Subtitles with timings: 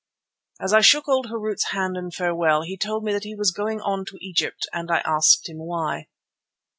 [0.59, 3.81] As I shook old Harût's hand in farewell he told me that he was going
[3.81, 6.07] on to Egypt, and I asked him why.